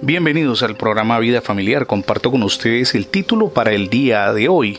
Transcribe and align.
Bienvenidos 0.00 0.62
al 0.62 0.76
programa 0.76 1.18
Vida 1.18 1.42
Familiar. 1.42 1.86
Comparto 1.86 2.30
con 2.30 2.42
ustedes 2.42 2.94
el 2.94 3.06
título 3.06 3.50
para 3.50 3.72
el 3.72 3.90
día 3.90 4.32
de 4.32 4.48
hoy. 4.48 4.78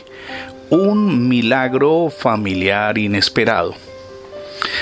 Un 0.68 1.28
milagro 1.28 2.10
familiar 2.10 2.98
inesperado. 2.98 3.72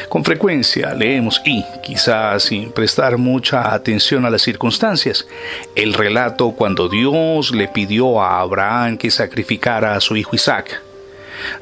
Con 0.09 0.25
frecuencia 0.25 0.95
leemos 0.95 1.43
y, 1.45 1.63
quizás 1.83 2.45
sin 2.45 2.73
prestar 2.73 3.19
mucha 3.19 3.75
atención 3.75 4.25
a 4.25 4.31
las 4.31 4.41
circunstancias, 4.41 5.27
el 5.75 5.93
relato 5.93 6.53
cuando 6.53 6.89
Dios 6.89 7.55
le 7.55 7.69
pidió 7.69 8.23
a 8.23 8.41
Abraham 8.41 8.97
que 8.97 9.11
sacrificara 9.11 9.95
a 9.95 10.01
su 10.01 10.17
hijo 10.17 10.35
Isaac. 10.35 10.81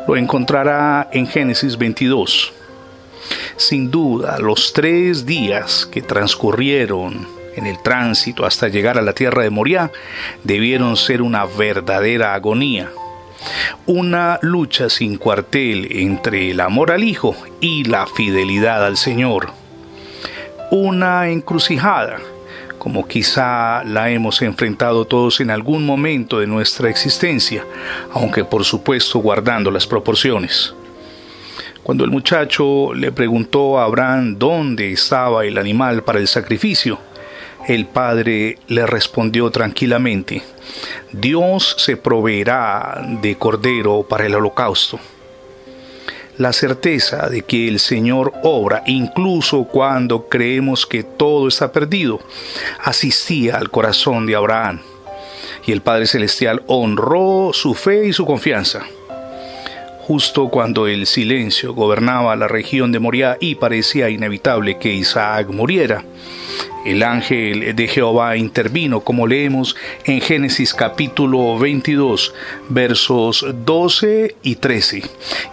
Lo 0.06 0.16
encontrará 0.16 1.10
en 1.12 1.26
Génesis 1.26 1.76
22. 1.76 2.52
Sin 3.56 3.90
duda, 3.90 4.38
los 4.38 4.72
tres 4.72 5.26
días 5.26 5.84
que 5.90 6.00
transcurrieron 6.00 7.34
en 7.56 7.66
el 7.66 7.78
tránsito 7.78 8.46
hasta 8.46 8.68
llegar 8.68 8.98
a 8.98 9.02
la 9.02 9.12
tierra 9.12 9.42
de 9.42 9.50
Moriah 9.50 9.90
debieron 10.44 10.96
ser 10.96 11.22
una 11.22 11.44
verdadera 11.46 12.34
agonía. 12.34 12.90
Una 13.86 14.38
lucha 14.42 14.88
sin 14.88 15.18
cuartel 15.18 15.88
entre 15.90 16.50
el 16.50 16.60
amor 16.60 16.90
al 16.90 17.04
Hijo 17.04 17.36
y 17.60 17.84
la 17.84 18.06
fidelidad 18.06 18.84
al 18.84 18.96
Señor. 18.96 19.50
Una 20.70 21.28
encrucijada, 21.28 22.18
como 22.78 23.06
quizá 23.06 23.84
la 23.84 24.10
hemos 24.10 24.42
enfrentado 24.42 25.04
todos 25.04 25.40
en 25.40 25.50
algún 25.50 25.86
momento 25.86 26.40
de 26.40 26.46
nuestra 26.46 26.90
existencia, 26.90 27.64
aunque 28.12 28.44
por 28.44 28.64
supuesto 28.64 29.18
guardando 29.18 29.70
las 29.70 29.86
proporciones. 29.86 30.74
Cuando 31.82 32.04
el 32.04 32.10
muchacho 32.10 32.92
le 32.94 33.12
preguntó 33.12 33.78
a 33.78 33.84
Abraham 33.84 34.36
dónde 34.38 34.90
estaba 34.90 35.44
el 35.44 35.56
animal 35.56 36.02
para 36.02 36.18
el 36.18 36.26
sacrificio, 36.26 36.98
el 37.66 37.86
padre 37.86 38.58
le 38.68 38.86
respondió 38.86 39.50
tranquilamente, 39.50 40.42
Dios 41.12 41.74
se 41.78 41.96
proveerá 41.96 43.04
de 43.20 43.36
cordero 43.36 44.06
para 44.08 44.26
el 44.26 44.34
holocausto. 44.34 45.00
La 46.38 46.52
certeza 46.52 47.28
de 47.28 47.42
que 47.42 47.66
el 47.66 47.78
Señor 47.78 48.32
obra 48.42 48.82
incluso 48.86 49.64
cuando 49.64 50.28
creemos 50.28 50.86
que 50.86 51.02
todo 51.02 51.48
está 51.48 51.72
perdido 51.72 52.20
asistía 52.84 53.56
al 53.56 53.70
corazón 53.70 54.26
de 54.26 54.36
Abraham 54.36 54.80
y 55.66 55.72
el 55.72 55.80
Padre 55.80 56.06
Celestial 56.06 56.62
honró 56.66 57.50
su 57.52 57.74
fe 57.74 58.06
y 58.06 58.12
su 58.12 58.24
confianza. 58.24 58.82
Justo 60.00 60.48
cuando 60.48 60.86
el 60.86 61.06
silencio 61.06 61.74
gobernaba 61.74 62.36
la 62.36 62.46
región 62.46 62.92
de 62.92 63.00
Moriah 63.00 63.38
y 63.40 63.56
parecía 63.56 64.08
inevitable 64.08 64.78
que 64.78 64.94
Isaac 64.94 65.48
muriera, 65.48 66.04
el 66.86 67.02
ángel 67.02 67.74
de 67.74 67.88
Jehová 67.88 68.36
intervino, 68.36 69.00
como 69.00 69.26
leemos 69.26 69.74
en 70.04 70.20
Génesis 70.20 70.72
capítulo 70.72 71.58
22, 71.58 72.32
versos 72.68 73.44
12 73.64 74.36
y 74.42 74.54
13. 74.54 75.02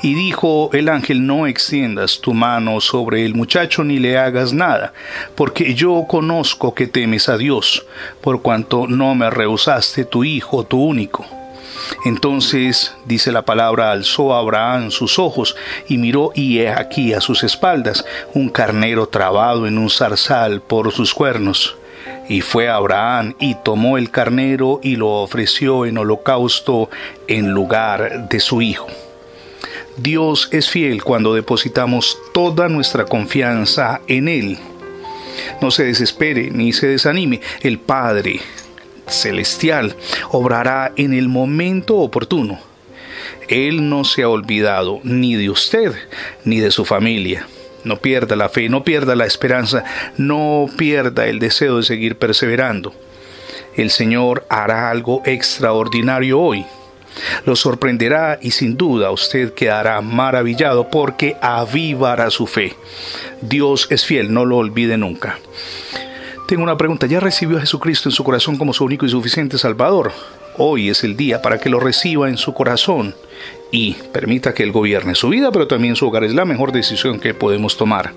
Y 0.04 0.14
dijo 0.14 0.70
el 0.74 0.90
ángel, 0.90 1.26
no 1.26 1.48
extiendas 1.48 2.22
tu 2.22 2.34
mano 2.34 2.80
sobre 2.80 3.26
el 3.26 3.34
muchacho 3.34 3.84
ni 3.84 3.98
le 3.98 4.18
hagas 4.18 4.54
nada, 4.54 4.94
porque 5.36 5.74
yo 5.74 6.06
conozco 6.08 6.76
que 6.76 6.86
temes 6.86 7.28
a 7.30 7.38
Dios, 7.38 7.86
por 8.22 8.44
cuanto 8.44 8.86
no 8.88 9.16
me 9.16 9.30
rehusaste 9.32 10.06
tu 10.06 10.24
hijo, 10.24 10.64
tu 10.66 10.84
único. 10.84 11.43
Entonces, 12.06 12.94
dice 13.06 13.32
la 13.32 13.44
palabra, 13.44 13.92
alzó 13.92 14.34
Abraham 14.34 14.92
sus 14.92 15.20
ojos 15.20 15.56
y 15.88 15.98
miró 15.98 16.32
y 16.36 16.60
he 16.60 16.70
aquí 16.70 17.14
a 17.14 17.22
sus 17.22 17.44
espaldas 17.44 18.06
un 18.34 18.50
carnero 18.50 19.08
trabado 19.08 19.68
en 19.68 19.78
un 19.78 19.90
zarzal 19.90 20.62
por 20.62 20.92
sus 20.92 21.14
cuernos. 21.14 21.76
Y 22.30 22.42
fue 22.42 22.70
Abraham 22.70 23.36
y 23.40 23.56
tomó 23.56 23.98
el 23.98 24.10
carnero 24.10 24.80
y 24.82 24.96
lo 24.96 25.10
ofreció 25.10 25.86
en 25.86 25.98
holocausto 25.98 26.90
en 27.28 27.52
lugar 27.52 28.30
de 28.30 28.40
su 28.40 28.62
hijo. 28.62 28.88
Dios 29.98 30.50
es 30.52 30.70
fiel 30.70 31.04
cuando 31.04 31.34
depositamos 31.34 32.18
toda 32.34 32.68
nuestra 32.68 33.06
confianza 33.06 34.02
en 34.08 34.28
Él. 34.28 34.58
No 35.62 35.72
se 35.72 35.84
desespere 35.84 36.50
ni 36.52 36.74
se 36.74 36.88
desanime. 36.88 37.42
El 37.62 37.80
Padre 37.80 38.40
celestial 39.14 39.96
obrará 40.32 40.92
en 40.96 41.14
el 41.14 41.30
momento 41.30 41.98
oportuno. 41.98 42.60
Él 43.48 43.90
no 43.90 44.04
se 44.04 44.24
ha 44.24 44.30
olvidado 44.30 45.00
ni 45.04 45.36
de 45.36 45.50
usted 45.50 45.94
ni 46.46 46.60
de 46.60 46.72
su 46.72 46.86
familia. 46.86 47.48
No 47.84 47.98
pierda 47.98 48.36
la 48.36 48.50
fe, 48.50 48.70
no 48.70 48.84
pierda 48.84 49.16
la 49.16 49.26
esperanza, 49.26 49.84
no 50.18 50.68
pierda 50.78 51.28
el 51.28 51.40
deseo 51.40 51.78
de 51.78 51.84
seguir 51.84 52.18
perseverando. 52.18 52.94
El 53.76 53.90
Señor 53.90 54.46
hará 54.50 54.90
algo 54.90 55.22
extraordinario 55.26 56.40
hoy. 56.40 56.66
Lo 57.46 57.56
sorprenderá 57.56 58.40
y 58.42 58.52
sin 58.52 58.78
duda 58.78 59.12
usted 59.12 59.54
quedará 59.54 60.02
maravillado 60.02 60.90
porque 60.90 61.36
avivará 61.42 62.30
su 62.30 62.48
fe. 62.48 62.74
Dios 63.42 63.88
es 63.90 64.06
fiel, 64.06 64.34
no 64.34 64.46
lo 64.46 64.58
olvide 64.58 64.98
nunca. 64.98 65.38
Tengo 66.54 66.66
una 66.66 66.78
pregunta, 66.78 67.08
¿ya 67.08 67.20
recibió 67.20 67.58
a 67.58 67.62
Jesucristo 67.62 68.10
en 68.10 68.14
su 68.14 68.24
corazón 68.24 68.58
como 68.58 68.74
su 68.74 68.86
único 68.86 69.08
y 69.08 69.10
suficiente 69.10 69.58
Salvador? 69.58 70.12
Hoy 70.60 70.92
es 70.92 71.04
el 71.04 71.18
día 71.18 71.42
para 71.42 71.58
que 71.58 71.68
lo 71.68 71.80
reciba 71.80 72.30
en 72.30 72.38
su 72.38 72.54
corazón 72.54 73.16
y 73.72 73.94
permita 74.12 74.54
que 74.54 74.62
Él 74.62 74.72
gobierne 74.72 75.16
su 75.16 75.30
vida, 75.30 75.52
pero 75.52 75.68
también 75.68 75.96
su 75.96 76.06
hogar. 76.06 76.24
Es 76.24 76.36
la 76.36 76.46
mejor 76.46 76.72
decisión 76.72 77.20
que 77.20 77.34
podemos 77.34 77.76
tomar. 77.76 78.14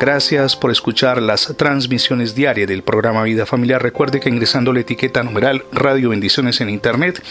Gracias 0.00 0.56
por 0.56 0.72
escuchar 0.72 1.22
las 1.22 1.54
transmisiones 1.56 2.34
diarias 2.34 2.66
del 2.66 2.82
programa 2.82 3.22
Vida 3.22 3.46
Familiar. 3.46 3.80
Recuerde 3.80 4.18
que 4.18 4.30
ingresando 4.30 4.72
la 4.72 4.80
etiqueta 4.80 5.22
numeral 5.22 5.62
Radio 5.70 6.10
Bendiciones 6.10 6.60
en 6.60 6.70
Internet 6.70 7.22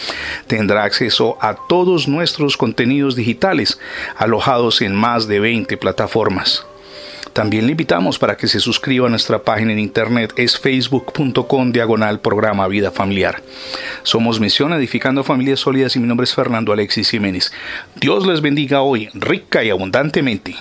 tendrá 0.46 0.84
acceso 0.84 1.36
a 1.42 1.54
todos 1.68 2.08
nuestros 2.08 2.56
contenidos 2.56 3.14
digitales 3.14 3.78
alojados 4.16 4.80
en 4.80 4.94
más 4.94 5.28
de 5.28 5.40
20 5.40 5.76
plataformas. 5.76 6.64
También 7.34 7.66
le 7.66 7.72
invitamos 7.72 8.20
para 8.20 8.36
que 8.36 8.46
se 8.46 8.60
suscriba 8.60 9.08
a 9.08 9.10
nuestra 9.10 9.42
página 9.42 9.72
en 9.72 9.80
internet, 9.80 10.32
es 10.36 10.56
facebook.com 10.56 11.72
diagonal 11.72 12.20
programa 12.20 12.68
Vida 12.68 12.92
Familiar. 12.92 13.42
Somos 14.04 14.38
Misión 14.38 14.72
Edificando 14.72 15.24
Familias 15.24 15.58
Sólidas 15.58 15.96
y 15.96 15.98
mi 15.98 16.06
nombre 16.06 16.24
es 16.24 16.34
Fernando 16.34 16.72
Alexis 16.72 17.10
Jiménez. 17.10 17.52
Dios 17.96 18.24
les 18.24 18.40
bendiga 18.40 18.82
hoy 18.82 19.08
rica 19.14 19.64
y 19.64 19.70
abundantemente. 19.70 20.54